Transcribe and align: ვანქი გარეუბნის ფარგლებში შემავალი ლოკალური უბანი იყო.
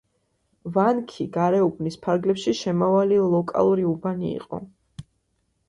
ვანქი 0.77 1.27
გარეუბნის 1.35 1.99
ფარგლებში 2.07 2.55
შემავალი 2.63 3.21
ლოკალური 3.37 3.87
უბანი 3.93 4.35
იყო. 4.41 4.65